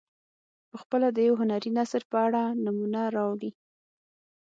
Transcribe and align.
پخپله 0.71 1.07
د 1.13 1.17
یو 1.27 1.33
هنري 1.41 1.71
نثر 1.77 2.01
په 2.11 2.17
اړه 2.25 2.43
نمونه 2.65 3.01
راوړي. 3.15 3.51